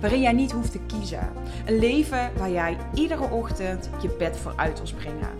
[0.00, 1.32] waarin jij niet hoeft te kiezen.
[1.66, 5.38] Een leven waar jij iedere ochtend je bed voor uit wil springen.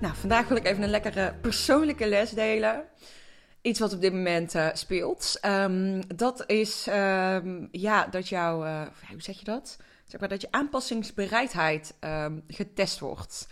[0.00, 2.84] Nou, vandaag wil ik even een lekkere persoonlijke les delen.
[3.60, 5.38] Iets wat op dit moment uh, speelt.
[5.46, 9.76] Um, dat is um, ja, dat jouw, uh, hoe zeg je dat?
[10.06, 13.48] Zeg maar dat je aanpassingsbereidheid um, getest wordt.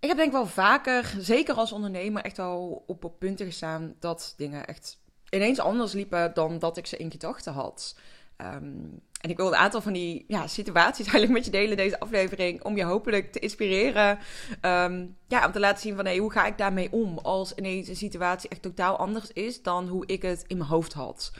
[0.00, 4.34] Ik heb denk wel vaker, zeker als ondernemer, echt al op, op punten gestaan dat
[4.36, 4.98] dingen echt
[5.30, 7.96] ineens anders liepen dan dat ik ze in gedachten had.
[8.38, 12.00] Um, en ik wil een aantal van die ja, situaties eigenlijk met je delen deze
[12.00, 12.64] aflevering.
[12.64, 14.18] Om je hopelijk te inspireren.
[14.62, 17.18] Um, ja, om te laten zien van hey, hoe ga ik daarmee om.
[17.18, 20.92] Als ineens een situatie echt totaal anders is dan hoe ik het in mijn hoofd
[20.92, 21.32] had.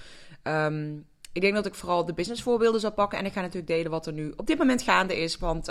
[0.42, 3.18] Um, ik denk dat ik vooral de business voorbeelden zal pakken.
[3.18, 5.38] En ik ga natuurlijk delen wat er nu op dit moment gaande is.
[5.38, 5.66] Want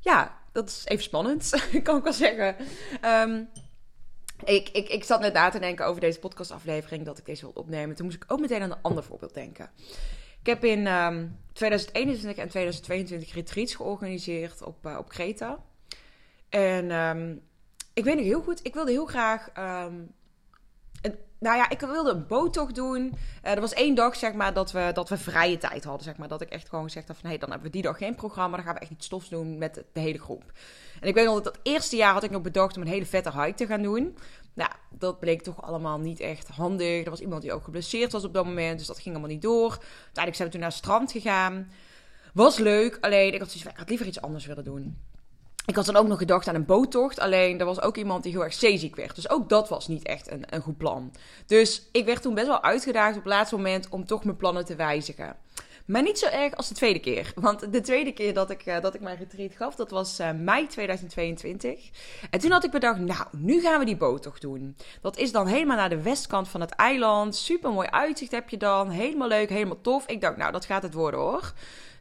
[0.00, 1.50] ja, dat is even spannend,
[1.82, 2.56] kan ik wel zeggen.
[4.44, 7.54] Ik, ik, ik zat net na te denken over deze podcastaflevering dat ik deze wil
[7.54, 7.96] opnemen.
[7.96, 9.70] Toen moest ik ook meteen aan een ander voorbeeld denken.
[10.42, 15.58] Ik heb in um, ehm, 2021 en 2022 retreats georganiseerd op, uh, op Kreta.
[16.48, 17.42] En um,
[17.92, 19.48] ik weet nog heel goed, ik wilde heel graag.
[19.54, 20.14] Een,
[21.42, 23.14] nou ja, ik wilde een boottocht doen.
[23.44, 26.04] Uh, er was één dag, zeg maar, dat we, dat we vrije tijd hadden.
[26.04, 27.28] Zeg maar, dat ik echt gewoon gezegd had van...
[27.28, 28.56] hey, dan hebben we die dag geen programma.
[28.56, 30.52] Dan gaan we echt iets stofs doen met de, hele groep.
[31.00, 33.06] En ik weet nog dat het eerste jaar had ik nog bedacht om een hele
[33.06, 34.16] vette hike te gaan doen.
[34.54, 37.04] Nou, dat bleek toch allemaal niet echt handig.
[37.04, 39.42] Er was iemand die ook geblesseerd was op dat moment, dus dat ging allemaal niet
[39.42, 39.70] door.
[39.70, 41.70] Uiteindelijk zijn we toen naar het strand gegaan.
[42.34, 44.98] Was leuk, alleen ik had, ik had liever iets anders willen doen.
[45.66, 47.20] Ik had dan ook nog gedacht aan een boottocht.
[47.20, 49.14] Alleen er was ook iemand die heel erg zeeziek werd.
[49.14, 51.12] Dus ook dat was niet echt een, een goed plan.
[51.46, 54.64] Dus ik werd toen best wel uitgedaagd op het laatste moment om toch mijn plannen
[54.64, 55.36] te wijzigen.
[55.86, 57.32] Maar niet zo erg als de tweede keer.
[57.34, 60.30] Want de tweede keer dat ik, uh, dat ik mijn retreat gaf, dat was uh,
[60.32, 61.90] mei 2022.
[62.30, 64.76] En toen had ik bedacht, nou, nu gaan we die boottocht doen.
[65.00, 67.36] Dat is dan helemaal naar de westkant van het eiland.
[67.36, 68.90] Super mooi uitzicht heb je dan.
[68.90, 70.06] Helemaal leuk, helemaal tof.
[70.06, 71.52] Ik dacht, nou, dat gaat het worden hoor.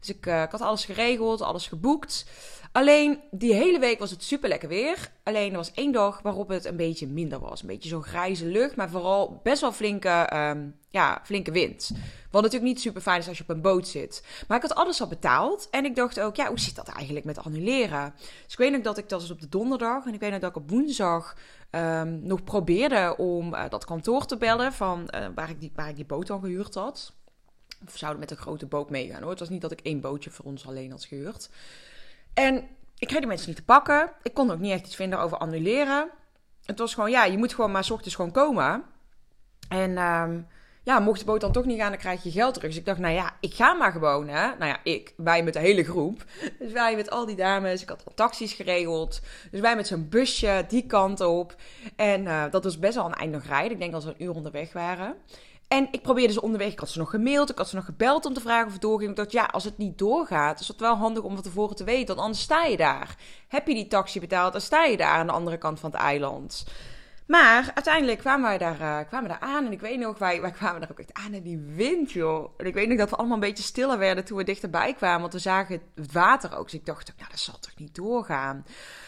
[0.02, 2.26] Dus ik, uh, ik had alles geregeld, alles geboekt.
[2.72, 5.12] Alleen die hele week was het super lekker weer.
[5.24, 7.62] Alleen er was één dag waarop het een beetje minder was.
[7.62, 11.92] Een beetje zo'n grijze lucht, maar vooral best wel flinke, um, ja, flinke wind.
[12.32, 14.26] Wat natuurlijk niet super fijn is als je op een boot zit.
[14.48, 15.68] Maar ik had alles al betaald.
[15.70, 18.14] En ik dacht ook, ja, hoe zit dat eigenlijk met annuleren?
[18.18, 20.06] Dus ik weet nog dat ik, dat was op de donderdag.
[20.06, 21.36] En ik weet nog dat ik op woensdag
[21.72, 24.74] um, nog probeerde om uh, dat kantoor te bellen.
[24.74, 27.14] Van uh, waar, ik die, waar ik die boot al gehuurd had.
[27.88, 29.30] Of zouden met een grote boot meegaan hoor.
[29.30, 31.50] Het was niet dat ik één bootje voor ons alleen had gehuurd.
[32.34, 32.56] En
[32.98, 34.12] ik kreeg die mensen niet te pakken.
[34.24, 36.10] Ik kon ook niet echt iets vinden over annuleren.
[36.66, 38.84] Het was gewoon, ja, je moet gewoon maar ochtends gewoon komen.
[39.70, 40.48] En um,
[40.84, 42.70] ja, mocht de boot dan toch niet gaan, dan krijg je geld terug.
[42.70, 44.48] Dus ik dacht, nou ja, ik ga maar gewoon, hè.
[44.48, 46.24] Nou ja, ik, wij met de hele groep.
[46.60, 49.22] Dus wij met al die dames, ik had al taxis geregeld.
[49.52, 51.56] Dus wij met zo'n busje die kant op.
[51.96, 53.72] En uh, dat was best wel een eind nog rijden.
[53.72, 55.16] Ik denk dat ze een uur onderweg waren.
[55.72, 56.72] En ik probeerde ze onderweg.
[56.72, 57.50] Ik had ze nog gemaild.
[57.50, 59.10] Ik had ze nog gebeld om te vragen of het doorging.
[59.10, 61.84] Ik dacht, ja, als het niet doorgaat, is het wel handig om van tevoren te
[61.84, 62.08] weten.
[62.08, 63.16] Want anders sta je daar.
[63.48, 66.00] Heb je die taxi betaald, dan sta je daar aan de andere kant van het
[66.00, 66.66] eiland.
[67.28, 69.66] Maar uiteindelijk kwamen wij daar, uh, kwamen daar aan.
[69.66, 72.54] En ik weet nog, wij, wij kwamen daar ook echt aan in die wind, joh.
[72.58, 75.22] En ik weet nog dat we allemaal een beetje stiller werden toen we dichterbij kwamen.
[75.22, 76.64] Want we zagen het water ook.
[76.64, 78.66] Dus ik dacht, ja, dat zal toch niet doorgaan.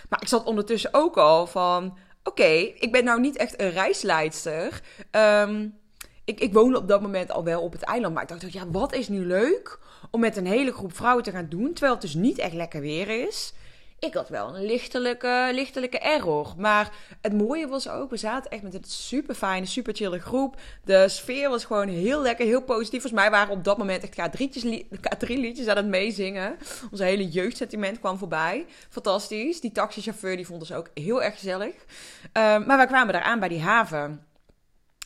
[0.09, 1.97] Maar ik zat ondertussen ook al van...
[2.23, 4.81] Oké, ik ben nou niet echt een reisleidster.
[5.11, 5.81] Um,
[6.25, 8.13] ik, ik woonde op dat moment al wel op het eiland.
[8.13, 9.79] Maar ik dacht, ja, wat is nu leuk
[10.11, 11.73] om met een hele groep vrouwen te gaan doen.
[11.73, 13.53] Terwijl het dus niet echt lekker weer is.
[13.99, 16.53] Ik had wel een lichtelijke, lichtelijke error.
[16.57, 16.91] Maar
[17.21, 20.55] het mooie was ook, we zaten echt met een super fijne, super chille groep.
[20.83, 23.01] De sfeer was gewoon heel lekker, heel positief.
[23.01, 24.31] Volgens mij waren op dat moment echt
[25.25, 26.57] K3 liedjes aan het meezingen.
[26.91, 28.65] Onze hele jeugdsentiment kwam voorbij.
[28.89, 29.61] Fantastisch.
[29.61, 31.73] Die taxichauffeur die vond ons ook heel erg gezellig.
[31.73, 34.25] Um, maar we kwamen daar aan bij die haven.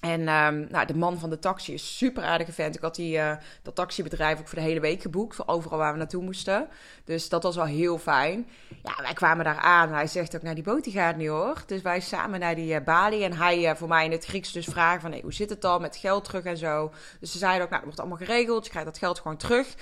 [0.01, 2.75] En um, nou, de man van de taxi is super aardige vent.
[2.75, 5.35] Ik had die, uh, dat taxibedrijf ook voor de hele week geboekt.
[5.35, 6.67] Voor overal waar we naartoe moesten.
[7.03, 8.47] Dus dat was wel heel fijn.
[8.83, 9.93] Ja, wij kwamen daar aan.
[9.93, 11.63] Hij zegt ook, nou die boot die gaat niet hoor.
[11.65, 13.23] Dus wij samen naar die uh, balie.
[13.23, 15.11] En hij uh, voor mij in het Grieks dus vragen van...
[15.11, 16.91] Hey, hoe zit het dan met geld terug en zo.
[17.19, 18.63] Dus ze zeiden ook, nou dat wordt allemaal geregeld.
[18.63, 19.75] Je krijgt dat geld gewoon terug.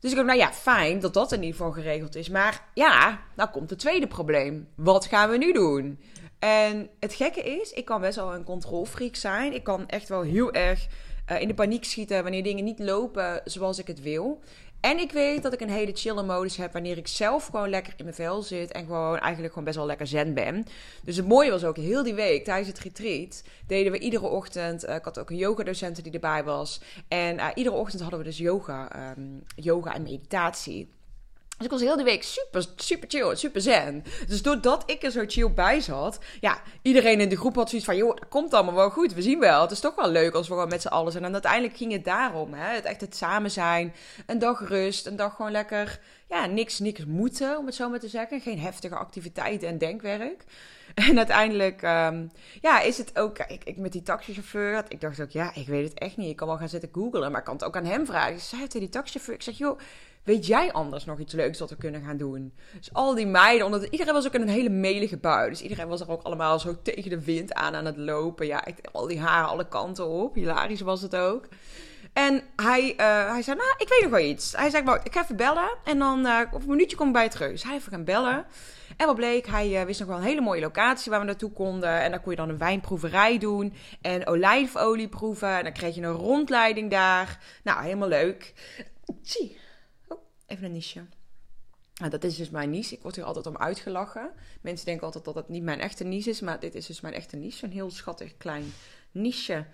[0.00, 2.28] Dus ik dacht, nou ja, fijn dat dat in ieder geval geregeld is.
[2.28, 4.68] Maar ja, nou komt het tweede probleem.
[4.74, 5.98] Wat gaan we nu doen?
[6.42, 9.52] En het gekke is, ik kan best wel een controlfreak zijn.
[9.52, 10.86] Ik kan echt wel heel erg
[11.30, 14.40] uh, in de paniek schieten wanneer dingen niet lopen zoals ik het wil.
[14.80, 17.92] En ik weet dat ik een hele chille modus heb wanneer ik zelf gewoon lekker
[17.96, 20.66] in mijn vel zit en gewoon eigenlijk gewoon best wel lekker zen ben.
[21.04, 24.84] Dus het mooie was ook, heel die week tijdens het retreat deden we iedere ochtend,
[24.84, 26.80] uh, ik had ook een yoga docent die erbij was.
[27.08, 30.88] En uh, iedere ochtend hadden we dus yoga, um, yoga en meditatie.
[31.62, 34.04] Dus ik was heel de week super, super chill, super zen.
[34.26, 37.86] Dus doordat ik er zo chill bij zat, ja, iedereen in de groep had zoiets
[37.86, 39.62] van, joh, dat komt allemaal wel goed, we zien wel.
[39.62, 41.24] Het is toch wel leuk als we gewoon met z'n allen zijn.
[41.24, 43.94] En uiteindelijk ging het daarom, hè, het echt het samen zijn,
[44.26, 46.00] een dag rust, een dag gewoon lekker,
[46.32, 48.40] ja, niks, niks moeten, om het zo maar te zeggen.
[48.40, 50.44] Geen heftige activiteiten en denkwerk.
[50.94, 52.30] En uiteindelijk, um,
[52.60, 55.98] ja, is het ook, ik, met die taxichauffeur, ik dacht ook, ja, ik weet het
[55.98, 56.30] echt niet.
[56.30, 58.34] Ik kan wel gaan zitten googlen, maar ik kan het ook aan hem vragen.
[58.34, 59.78] Ik zei tegen die taxichauffeur, ik zeg, joh,
[60.22, 62.52] Weet jij anders nog iets leuks dat we kunnen gaan doen?
[62.76, 65.50] Dus al die meiden, omdat iedereen was ook in een hele melige bui.
[65.50, 68.46] Dus iedereen was er ook allemaal zo tegen de wind aan aan het lopen.
[68.46, 70.34] Ja, al die haren alle kanten op.
[70.34, 71.48] Hilarisch was het ook.
[72.12, 74.56] En hij, uh, hij zei, nou, ik weet nog wel iets.
[74.56, 75.76] Hij zei, ik ga even bellen.
[75.84, 77.50] En dan uh, op een minuutje kom ik bij terug.
[77.50, 78.46] Dus hij even gaan bellen.
[78.96, 81.52] En wat bleek, hij uh, wist nog wel een hele mooie locatie waar we naartoe
[81.52, 82.00] konden.
[82.00, 83.74] En dan kon je dan een wijnproeverij doen.
[84.00, 85.56] En olijfolie proeven.
[85.56, 87.38] En dan kreeg je een rondleiding daar.
[87.64, 88.52] Nou, helemaal leuk.
[89.22, 89.58] Zie.
[90.46, 91.04] Even een niche.
[91.94, 92.94] Nou, dat is dus mijn niche.
[92.94, 94.30] Ik word hier altijd om uitgelachen.
[94.60, 97.14] Mensen denken altijd dat het niet mijn echte niche is, maar dit is dus mijn
[97.14, 97.64] echte niche.
[97.64, 98.72] Een heel schattig klein
[99.10, 99.66] niche.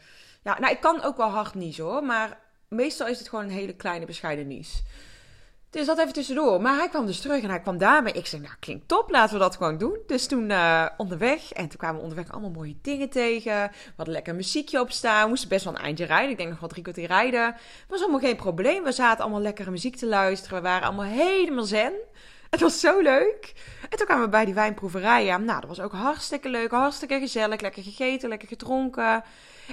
[0.42, 2.38] Ja, nou, ik kan ook wel hard niche hoor, maar
[2.68, 4.82] meestal is het gewoon een hele kleine bescheiden niche.
[5.70, 6.60] Dus dat even tussendoor.
[6.60, 8.12] Maar hij kwam dus terug en hij kwam daarmee.
[8.12, 9.98] Ik zei, nou klinkt top, laten we dat gewoon doen.
[10.06, 11.52] Dus toen uh, onderweg.
[11.52, 13.70] En toen kwamen we onderweg allemaal mooie dingen tegen.
[13.72, 15.22] We hadden lekker muziekje op staan.
[15.22, 16.30] We moesten best wel een eindje rijden.
[16.30, 17.54] Ik denk nog wel drie kwartier rijden.
[17.88, 18.82] Was allemaal geen probleem.
[18.82, 20.56] We zaten allemaal lekkere muziek te luisteren.
[20.56, 21.92] We waren allemaal helemaal zen.
[22.50, 23.52] Het was zo leuk.
[23.90, 25.24] En toen kwamen we bij die wijnproeverij.
[25.24, 26.70] Nou, dat was ook hartstikke leuk.
[26.70, 27.60] Hartstikke gezellig.
[27.60, 29.24] Lekker gegeten, lekker gedronken.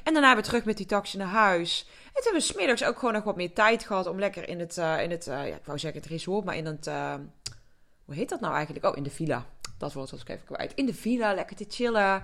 [0.04, 1.86] En daarna weer terug met die taxi naar huis.
[2.06, 4.60] En toen hebben we smiddags ook gewoon nog wat meer tijd gehad om lekker in
[4.60, 7.14] het, uh, in het uh, ja, ik wou zeggen het resort, maar in het, uh,
[8.06, 8.86] hoe heet dat nou eigenlijk?
[8.86, 9.46] Oh, in de villa.
[9.78, 10.74] Dat woord was ik even kwijt.
[10.76, 12.24] In de villa, lekker te chillen.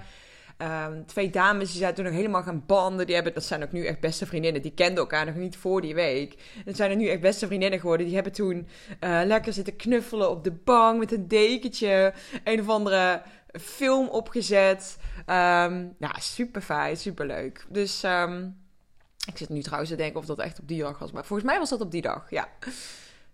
[0.57, 3.05] Um, twee dames die zijn toen nog helemaal gaan banden.
[3.05, 4.61] Die hebben, dat zijn ook nu echt beste vriendinnen.
[4.61, 6.35] Die kenden elkaar nog niet voor die week.
[6.65, 8.05] Het zijn er nu echt beste vriendinnen geworden.
[8.05, 8.67] Die hebben toen
[8.99, 12.13] lekker zitten knuffelen op de bank met een dekentje.
[12.43, 13.21] Een of andere
[13.59, 14.97] film opgezet.
[15.25, 17.65] Ja, super fijn, super leuk.
[17.69, 18.59] Dus um,
[19.27, 21.11] ik zit nu trouwens te denken of dat echt op die dag was.
[21.11, 22.47] Maar volgens mij was dat op die dag, ja.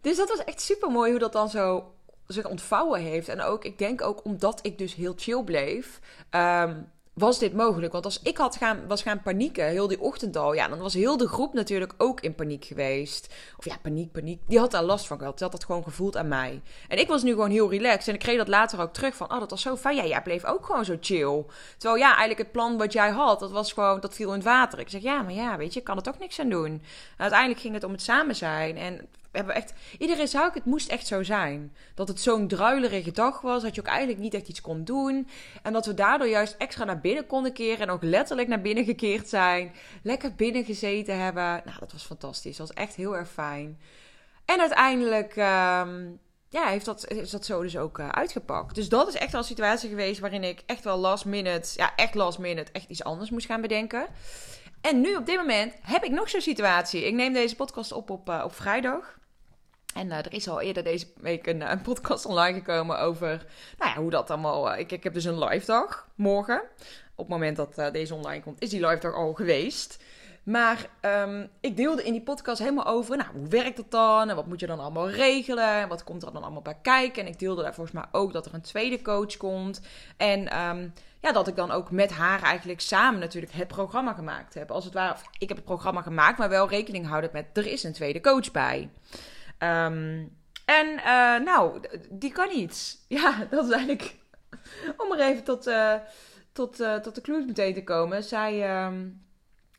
[0.01, 1.93] Dus dat was echt super mooi hoe dat dan zo
[2.27, 3.29] zich ontvouwen heeft.
[3.29, 5.99] En ook, ik denk ook omdat ik dus heel chill bleef.
[6.31, 7.91] Um, was dit mogelijk?
[7.91, 10.93] Want als ik had gaan, was gaan panieken, heel die ochtend al, ja, dan was
[10.93, 13.33] heel de groep natuurlijk ook in paniek geweest.
[13.57, 14.41] Of ja, paniek, paniek.
[14.47, 15.33] Die had daar last van gehad.
[15.37, 16.61] Die had dat gewoon gevoeld aan mij.
[16.87, 18.07] En ik was nu gewoon heel relaxed.
[18.07, 19.95] En ik kreeg dat later ook terug van, oh, dat was zo fijn.
[19.95, 21.45] Ja, jij bleef ook gewoon zo chill.
[21.77, 24.43] Terwijl ja, eigenlijk het plan wat jij had, dat was gewoon, dat viel in het
[24.43, 24.79] water.
[24.79, 26.71] Ik zeg, ja, maar ja, weet je, ik kan er toch niks aan doen.
[26.71, 26.81] En
[27.17, 28.77] uiteindelijk ging het om het samen zijn.
[28.77, 31.75] En hebben echt, iedereen zou ik, het moest echt zo zijn.
[31.95, 35.27] Dat het zo'n druilerige dag was, dat je ook eigenlijk niet echt iets kon doen.
[35.63, 38.85] En dat we daardoor juist extra naar binnen konden keren en ook letterlijk naar binnen
[38.85, 39.71] gekeerd zijn.
[40.03, 41.61] Lekker binnen gezeten hebben.
[41.65, 42.57] Nou, dat was fantastisch.
[42.57, 43.79] Dat was echt heel erg fijn.
[44.45, 48.75] En uiteindelijk um, ja, heeft dat, is dat zo dus ook uh, uitgepakt.
[48.75, 51.95] Dus dat is echt wel een situatie geweest waarin ik echt wel last minute, ja,
[51.95, 54.07] echt last minute, echt iets anders moest gaan bedenken.
[54.81, 57.05] En nu op dit moment heb ik nog zo'n situatie.
[57.05, 59.19] Ik neem deze podcast op op, uh, op vrijdag.
[59.97, 63.45] En uh, er is al eerder deze week een, een, podcast online gekomen over
[63.77, 64.73] nou ja, hoe dat allemaal.
[64.73, 66.61] Uh, ik, ik heb dus een live dag morgen.
[67.15, 70.03] Op het moment dat deze online komt, is die live dag al geweest.
[70.43, 74.29] Maar um, ik deelde in die podcast helemaal over, nou, hoe werkt dat dan?
[74.29, 75.73] En wat moet je dan allemaal regelen?
[75.73, 77.21] En wat komt er dan allemaal bij kijken?
[77.21, 79.81] En ik deelde daar volgens mij ook dat er een tweede coach komt.
[80.17, 84.53] En um, ja, dat ik dan ook met haar eigenlijk samen natuurlijk het programma gemaakt
[84.53, 84.71] heb.
[84.71, 87.83] Als het ware, ik heb het programma gemaakt, maar wel rekening houden met, er is
[87.83, 88.89] een tweede coach bij.
[89.59, 90.35] Um,
[90.65, 92.97] en uh, nou, die kan iets.
[93.07, 94.15] Ja, dat is eigenlijk.
[95.01, 95.93] Om er even tot, uh,
[96.51, 98.23] tot, uh, tot de clues meteen te komen.
[98.23, 99.25] Zij, um,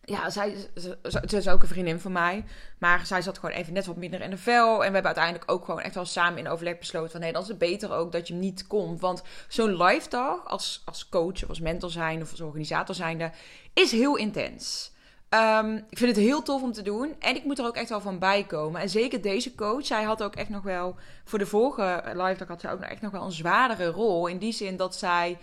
[0.05, 0.99] ja, zij ze,
[1.37, 2.45] is ook een vriendin van mij.
[2.79, 4.73] Maar zij zat gewoon even net wat minder in de vel.
[4.73, 7.21] En we hebben uiteindelijk ook gewoon echt wel samen in overleg besloten van...
[7.21, 9.01] nee, dan is het beter ook dat je niet komt.
[9.01, 13.31] Want zo'n live dag als, als coach of als mentor zijn of als organisator zijnde...
[13.73, 14.93] is heel intens.
[15.29, 17.15] Ehm, ik vind het heel tof om te doen.
[17.19, 18.81] En ik moet er ook echt wel van bijkomen.
[18.81, 20.97] En zeker deze coach, zij had ook echt nog wel...
[21.25, 24.27] voor de vorige live dag had zij ook echt nog wel een zwaardere rol.
[24.27, 25.39] In die zin dat zij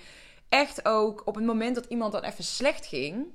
[0.49, 3.27] echt ook op het moment dat iemand dan even slecht ging...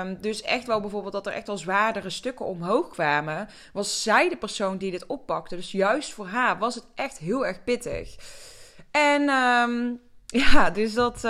[0.00, 3.48] Um, dus echt wel bijvoorbeeld dat er echt wel zwaardere stukken omhoog kwamen.
[3.72, 5.56] Was zij de persoon die dit oppakte.
[5.56, 8.16] Dus juist voor haar was het echt heel erg pittig.
[8.90, 11.24] En um, ja, dus dat.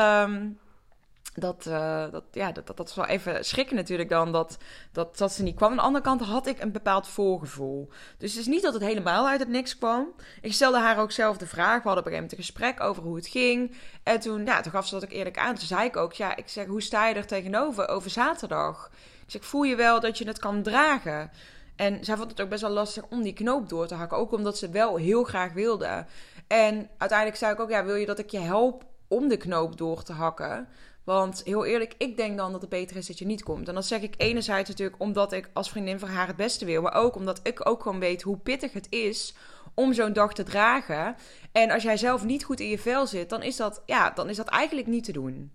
[1.34, 4.58] Dat, uh, dat, ja, dat, dat, is wel even schrikken natuurlijk dan dat,
[4.92, 5.70] dat, dat ze niet kwam.
[5.70, 7.88] Aan de andere kant had ik een bepaald voorgevoel.
[8.18, 10.08] Dus het is niet dat het helemaal uit het niks kwam.
[10.40, 11.82] Ik stelde haar ook zelf de vraag.
[11.82, 13.76] We hadden op een gegeven moment een gesprek over hoe het ging.
[14.02, 15.54] En toen, ja, toen gaf ze dat ook eerlijk aan.
[15.54, 18.90] Toen zei ik ook, ja, ik zeg, hoe sta je er tegenover over zaterdag?
[19.24, 21.30] Ik zeg, voel je wel dat je het kan dragen?
[21.76, 24.18] En zij vond het ook best wel lastig om die knoop door te hakken.
[24.18, 26.06] Ook omdat ze wel heel graag wilde.
[26.46, 29.76] En uiteindelijk zei ik ook, ja, wil je dat ik je help om de knoop
[29.76, 30.68] door te hakken?
[31.04, 33.68] Want heel eerlijk, ik denk dan dat het beter is dat je niet komt.
[33.68, 36.82] En dat zeg ik enerzijds natuurlijk omdat ik als vriendin voor haar het beste wil.
[36.82, 39.34] Maar ook omdat ik ook gewoon weet hoe pittig het is
[39.74, 41.16] om zo'n dag te dragen.
[41.52, 44.28] En als jij zelf niet goed in je vel zit, dan is dat, ja, dan
[44.28, 45.52] is dat eigenlijk niet te doen.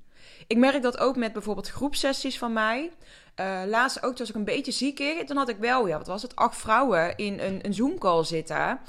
[0.48, 2.92] Ik merk dat ook met bijvoorbeeld groepsessies van mij.
[3.40, 6.22] Uh, laatst ook, toen ik een beetje ziek, dan had ik wel, ja, wat was
[6.22, 8.80] het, acht vrouwen in een, een Zoom-call zitten.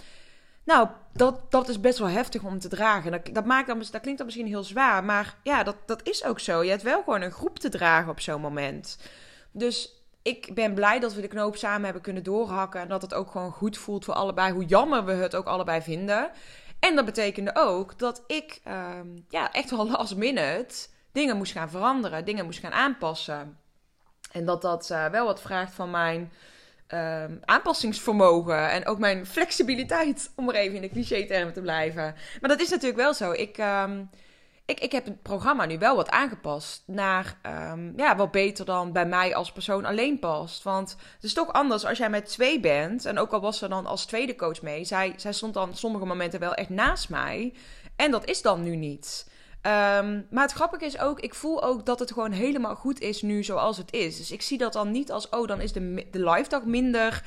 [0.69, 3.11] Nou, dat, dat is best wel heftig om te dragen.
[3.11, 6.25] Dat, dat, maakt dan, dat klinkt dan misschien heel zwaar, maar ja, dat, dat is
[6.25, 6.63] ook zo.
[6.63, 8.99] Je hebt wel gewoon een groep te dragen op zo'n moment.
[9.51, 12.81] Dus ik ben blij dat we de knoop samen hebben kunnen doorhakken.
[12.81, 15.83] En dat het ook gewoon goed voelt voor allebei, hoe jammer we het ook allebei
[15.83, 16.31] vinden.
[16.79, 18.89] En dat betekende ook dat ik uh,
[19.29, 23.59] ja, echt wel last minute dingen moest gaan veranderen, dingen moest gaan aanpassen.
[24.33, 26.33] En dat dat uh, wel wat vraagt van mijn
[26.95, 32.14] um, aanpassingsvermogen en ook mijn flexibiliteit, om er even in de cliché-termen te blijven.
[32.40, 33.33] Maar dat is natuurlijk wel zo.
[33.33, 34.11] Ik, um,
[34.64, 37.38] ik, ik heb het programma nu wel wat aangepast naar
[37.73, 40.62] um, ja, wat beter dan bij mij als persoon alleen past.
[40.62, 43.04] Want het is toch anders als jij met twee bent.
[43.04, 46.04] En ook al was ze dan als tweede coach mee, zij, zij stond dan sommige
[46.04, 47.54] momenten wel echt naast mij.
[47.97, 49.26] En dat is dan nu niet.
[49.62, 53.23] Um, maar het grappige is ook, ik voel ook dat het gewoon helemaal goed is
[53.23, 54.17] nu zoals het is.
[54.17, 57.25] Dus ik zie dat dan niet als, oh, dan is de, de live dag minder,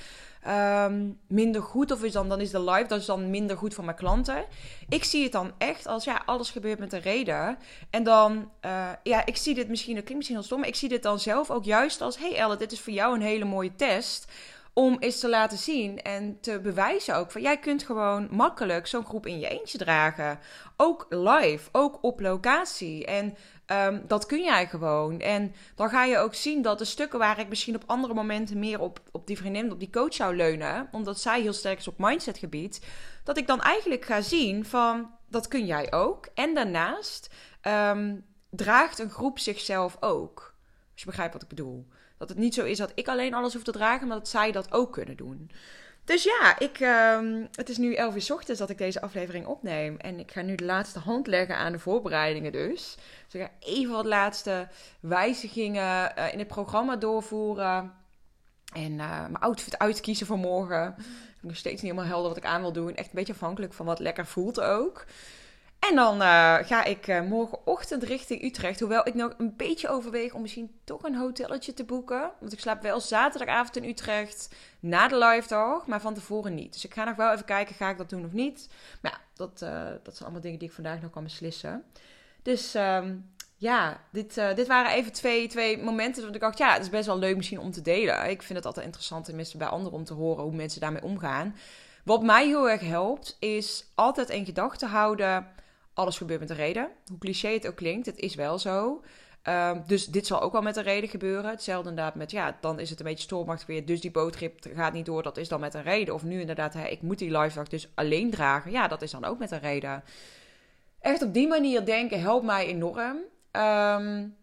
[0.47, 1.91] um, minder goed.
[1.91, 4.45] Of is dan, dan is de live dag dan minder goed voor mijn klanten.
[4.89, 7.57] Ik zie het dan echt als, ja, alles gebeurt met een reden.
[7.89, 10.89] En dan, uh, ja, ik zie dit misschien, dat klinkt misschien heel stom, ik zie
[10.89, 13.75] dit dan zelf ook juist als, hey Elle, dit is voor jou een hele mooie
[13.75, 14.31] test
[14.73, 19.05] om eens te laten zien en te bewijzen ook van jij kunt gewoon makkelijk zo'n
[19.05, 20.39] groep in je eentje dragen.
[20.77, 23.05] Ook live, ook op locatie.
[23.05, 23.35] En
[23.67, 25.19] um, dat kun jij gewoon.
[25.19, 28.59] En dan ga je ook zien dat de stukken waar ik misschien op andere momenten
[28.59, 31.87] meer op, op die vriendin, op die coach zou leunen, omdat zij heel sterk is
[31.87, 32.85] op mindsetgebied,
[33.23, 36.27] dat ik dan eigenlijk ga zien van dat kun jij ook.
[36.33, 37.29] En daarnaast
[37.67, 40.53] um, draagt een groep zichzelf ook.
[40.91, 41.87] Als je begrijpt wat ik bedoel.
[42.21, 44.51] Dat het niet zo is dat ik alleen alles hoef te dragen, maar dat zij
[44.51, 45.51] dat ook kunnen doen.
[46.03, 47.19] Dus ja, ik, uh,
[47.51, 49.97] het is nu 11 uur ochtends dat ik deze aflevering opneem.
[49.97, 52.97] En ik ga nu de laatste hand leggen aan de voorbereidingen dus.
[53.25, 54.67] Dus ik ga even wat laatste
[54.99, 57.93] wijzigingen uh, in het programma doorvoeren.
[58.73, 60.87] En uh, mijn outfit uitkiezen voor morgen.
[60.97, 62.95] Ik heb nog steeds niet helemaal helder wat ik aan wil doen.
[62.95, 65.05] Echt een beetje afhankelijk van wat lekker voelt ook.
[65.89, 68.79] En dan uh, ga ik uh, morgenochtend richting Utrecht.
[68.79, 72.31] Hoewel ik nog een beetje overweeg om misschien toch een hotelletje te boeken.
[72.39, 76.73] Want ik slaap wel zaterdagavond in Utrecht na de live dag, maar van tevoren niet.
[76.73, 78.69] Dus ik ga nog wel even kijken, ga ik dat doen of niet.
[79.01, 79.69] Maar ja, dat, uh,
[80.03, 81.83] dat zijn allemaal dingen die ik vandaag nog kan beslissen.
[82.41, 86.81] Dus um, ja, dit, dit waren even twee, twee momenten dat ik dacht, ja, het
[86.81, 88.29] is best wel leuk misschien om te delen.
[88.29, 91.55] Ik vind het altijd interessant, tenminste bij anderen, om te horen hoe mensen daarmee omgaan.
[92.03, 95.47] Wat mij heel erg helpt, is altijd in gedachten houden
[95.93, 96.89] alles gebeurt met een reden.
[97.05, 99.01] Hoe cliché het ook klinkt, het is wel zo.
[99.47, 101.51] Um, dus dit zal ook wel met een reden gebeuren.
[101.51, 103.85] Hetzelfde inderdaad met, ja, dan is het een beetje stormachtig weer.
[103.85, 106.13] Dus die bootgrip gaat niet door, dat is dan met een reden.
[106.13, 108.71] Of nu inderdaad, hè, ik moet die live dag dus alleen dragen.
[108.71, 110.03] Ja, dat is dan ook met een reden.
[110.99, 113.17] Echt op die manier denken helpt mij enorm.
[113.51, 114.35] Um,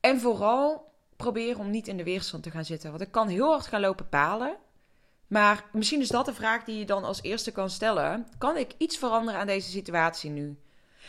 [0.00, 2.90] en vooral proberen om niet in de weerstand te gaan zitten.
[2.90, 4.56] Want ik kan heel hard gaan lopen palen.
[5.26, 8.28] Maar misschien is dat de vraag die je dan als eerste kan stellen.
[8.38, 10.56] Kan ik iets veranderen aan deze situatie nu?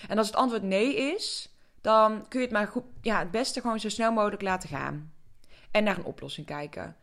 [0.07, 1.49] En als het antwoord nee is,
[1.81, 5.13] dan kun je het maar goed, ja, het beste gewoon zo snel mogelijk laten gaan.
[5.71, 6.95] En naar een oplossing kijken.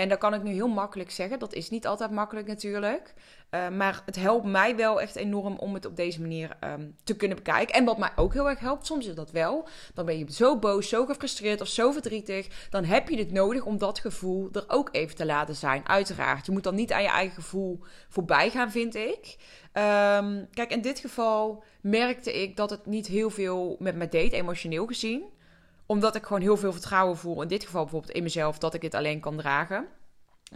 [0.00, 1.38] En dat kan ik nu heel makkelijk zeggen.
[1.38, 3.14] Dat is niet altijd makkelijk natuurlijk.
[3.50, 7.16] Uh, maar het helpt mij wel echt enorm om het op deze manier um, te
[7.16, 7.74] kunnen bekijken.
[7.74, 9.68] En wat mij ook heel erg helpt, soms is dat wel.
[9.94, 12.68] Dan ben je zo boos, zo gefrustreerd of zo verdrietig.
[12.70, 15.88] Dan heb je het nodig om dat gevoel er ook even te laten zijn.
[15.88, 16.46] Uiteraard.
[16.46, 19.36] Je moet dan niet aan je eigen gevoel voorbij gaan, vind ik.
[19.72, 24.32] Um, kijk, in dit geval merkte ik dat het niet heel veel met me deed,
[24.32, 25.38] emotioneel gezien.
[25.90, 27.42] Omdat ik gewoon heel veel vertrouwen voel.
[27.42, 29.86] In dit geval bijvoorbeeld in mezelf, dat ik dit alleen kan dragen.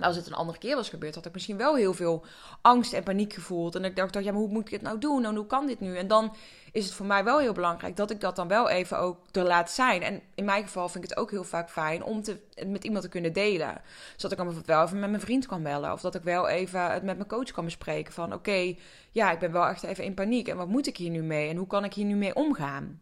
[0.00, 2.24] Als het een andere keer was gebeurd, had ik misschien wel heel veel
[2.60, 3.74] angst en paniek gevoeld.
[3.74, 5.24] En ik dacht, ja, maar hoe moet ik het nou doen?
[5.24, 5.96] En hoe kan dit nu?
[5.96, 6.34] En dan
[6.72, 9.44] is het voor mij wel heel belangrijk dat ik dat dan wel even ook er
[9.44, 10.02] laat zijn.
[10.02, 13.02] En in mijn geval vind ik het ook heel vaak fijn om te, met iemand
[13.02, 13.80] te kunnen delen.
[14.16, 15.92] Zodat ik dan wel even met mijn vriend kan bellen.
[15.92, 18.12] Of dat ik wel even het met mijn coach kan bespreken.
[18.12, 18.74] Van oké,
[19.10, 20.48] ja, ik ben wel echt even in paniek.
[20.48, 21.48] En wat moet ik hier nu mee?
[21.48, 23.00] En hoe kan ik hier nu mee omgaan?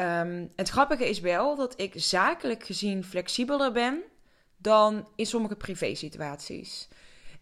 [0.00, 4.02] Um, het grappige is wel dat ik zakelijk gezien flexibeler ben
[4.56, 6.88] dan in sommige privé-situaties.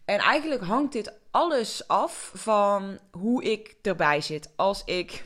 [0.05, 4.51] En eigenlijk hangt dit alles af van hoe ik erbij zit.
[4.55, 5.23] Als ik,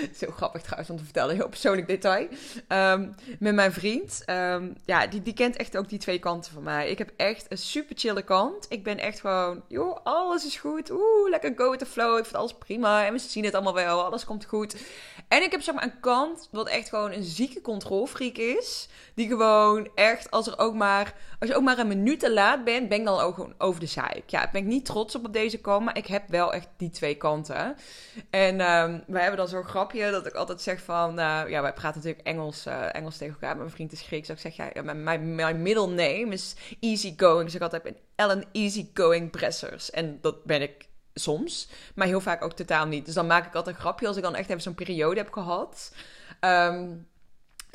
[0.20, 2.28] zo grappig trouwens om te vertellen, heel persoonlijk detail,
[2.68, 4.22] um, met mijn vriend.
[4.26, 6.90] Um, ja, die, die kent echt ook die twee kanten van mij.
[6.90, 8.66] Ik heb echt een super chille kant.
[8.68, 10.90] Ik ben echt gewoon, joh, alles is goed.
[10.90, 12.18] Oeh, lekker go with the flow.
[12.18, 13.06] Ik vind alles prima.
[13.06, 14.04] En we zien het allemaal wel.
[14.04, 14.76] Alles komt goed.
[15.28, 18.88] En ik heb zeg maar een kant wat echt gewoon een zieke controlfreak is.
[19.14, 22.64] Die gewoon echt, als er ook maar, als je ook maar een minuut te laat
[22.64, 24.22] bent, ben ik dan ook gewoon over de zeik.
[24.26, 26.90] Ja, ik ben niet trots op op deze kant, maar ik heb wel echt die
[26.90, 27.76] twee kanten.
[28.30, 32.00] En um, wij hebben dan zo'n dat ik altijd zeg van, uh, ja, wij praten
[32.00, 33.56] natuurlijk Engels, uh, Engels tegen elkaar.
[33.56, 34.28] Mijn vriend is Grieks.
[34.28, 37.44] Ik zeg, ja, mijn, mijn middle name is easygoing.
[37.44, 39.90] Dus ik altijd, ben Ellen Easygoing Bressers.
[39.90, 43.04] En dat ben ik soms, maar heel vaak ook totaal niet.
[43.04, 45.32] Dus dan maak ik altijd een grapje als ik dan echt even zo'n periode heb
[45.32, 45.94] gehad.
[46.40, 47.08] Um,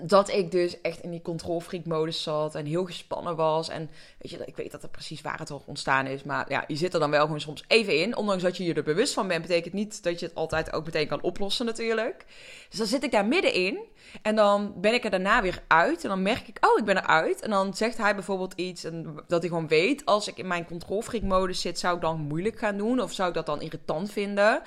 [0.04, 3.70] dat ik dus echt in die controlfreak modus zat en heel gespannen was.
[3.70, 6.24] En weet je, ik weet dat er precies waar het al ontstaan is.
[6.24, 8.16] Maar ja, je zit er dan wel gewoon soms even in.
[8.16, 10.86] Ondanks dat je je er bewust van bent, betekent niet dat je het altijd ook
[10.86, 12.26] meteen kan oplossen natuurlijk.
[12.70, 13.80] Dus dan zit ik daar middenin.
[14.22, 16.04] En dan ben ik er daarna weer uit.
[16.04, 17.42] En dan merk ik, oh, ik ben eruit.
[17.42, 20.06] En dan zegt hij bijvoorbeeld iets en dat hij gewoon weet...
[20.06, 23.02] als ik in mijn controlfreak modus zit, zou ik dan moeilijk gaan doen?
[23.02, 24.62] Of zou ik dat dan irritant vinden?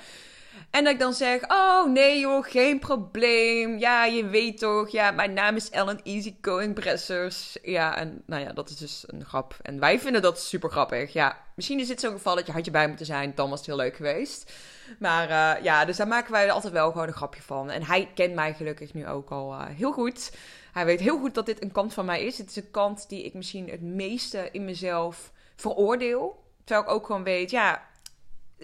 [0.69, 3.77] En dat ik dan zeg: Oh nee, joh, geen probleem.
[3.77, 4.89] Ja, je weet toch.
[4.89, 7.57] Ja, mijn naam is Ellen Easygoing Bressers.
[7.61, 9.55] Ja, en nou ja, dat is dus een grap.
[9.61, 11.13] En wij vinden dat super grappig.
[11.13, 13.31] Ja, misschien is dit zo'n geval dat je had je bij moeten zijn.
[13.35, 14.51] Dan was het heel leuk geweest.
[14.99, 17.69] Maar uh, ja, dus daar maken wij altijd wel gewoon een grapje van.
[17.69, 20.31] En hij kent mij gelukkig nu ook al uh, heel goed.
[20.71, 22.37] Hij weet heel goed dat dit een kant van mij is.
[22.37, 26.43] Het is een kant die ik misschien het meeste in mezelf veroordeel.
[26.63, 27.88] Terwijl ik ook gewoon weet, ja,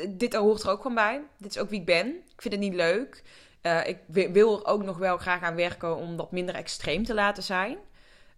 [0.10, 1.21] dit hoort er ook gewoon bij.
[1.38, 2.08] Dit is ook wie ik ben.
[2.08, 3.23] Ik vind het niet leuk.
[3.62, 7.13] Uh, ik wil er ook nog wel graag aan werken om dat minder extreem te
[7.13, 7.77] laten zijn.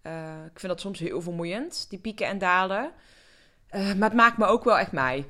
[0.04, 2.92] Uh, ik vind dat soms heel vermoeiend, die pieken en dalen.
[3.72, 5.26] Uh, maar het maakt me ook wel echt mij.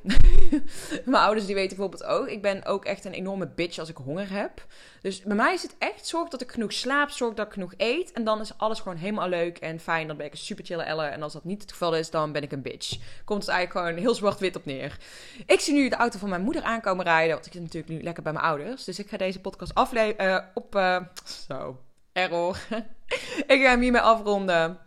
[1.05, 2.27] Mijn ouders die weten bijvoorbeeld ook.
[2.27, 4.65] Ik ben ook echt een enorme bitch als ik honger heb.
[5.01, 7.73] Dus bij mij is het echt zorg dat ik genoeg slaap, zorg dat ik genoeg
[7.77, 8.11] eet.
[8.11, 10.07] En dan is alles gewoon helemaal leuk en fijn.
[10.07, 11.05] Dan ben ik een super chille Elle.
[11.05, 12.97] En als dat niet het geval is, dan ben ik een bitch.
[13.25, 14.97] Komt het eigenlijk gewoon heel zwart-wit op neer.
[15.45, 17.33] Ik zie nu de auto van mijn moeder aankomen rijden.
[17.33, 18.83] Want ik zit natuurlijk nu lekker bij mijn ouders.
[18.83, 20.75] Dus ik ga deze podcast afleveren uh, op...
[20.75, 20.99] Uh,
[21.47, 21.79] zo,
[22.11, 22.57] error.
[23.53, 24.86] ik ga hem hiermee afronden.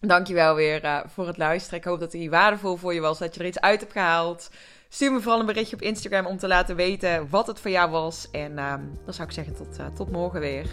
[0.00, 1.78] Dankjewel weer uh, voor het luisteren.
[1.78, 4.50] Ik hoop dat hij waardevol voor je was, dat je er iets uit hebt gehaald.
[4.88, 7.90] Stuur me vooral een berichtje op Instagram om te laten weten wat het voor jou
[7.90, 8.30] was.
[8.30, 10.66] En uh, dan zou ik zeggen tot, uh, tot morgen weer.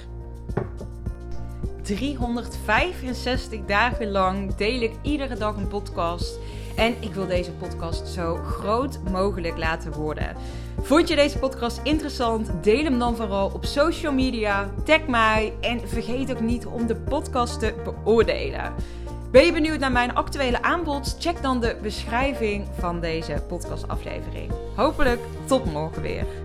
[1.82, 6.40] 365 dagen lang deel ik iedere dag een podcast.
[6.76, 10.36] En ik wil deze podcast zo groot mogelijk laten worden.
[10.82, 12.52] Vond je deze podcast interessant?
[12.64, 14.70] Deel hem dan vooral op social media.
[14.84, 18.74] Tag mij en vergeet ook niet om de podcast te beoordelen.
[19.32, 21.16] Ben je benieuwd naar mijn actuele aanbod?
[21.20, 24.52] Check dan de beschrijving van deze podcastaflevering.
[24.76, 26.45] Hopelijk tot morgen weer.